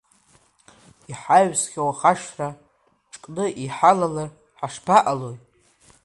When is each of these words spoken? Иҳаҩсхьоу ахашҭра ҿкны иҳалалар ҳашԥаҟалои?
Иҳаҩсхьоу 1.11 1.89
ахашҭра 1.91 2.49
ҿкны 3.11 3.45
иҳалалар 3.63 4.29
ҳашԥаҟалои? 4.59 5.37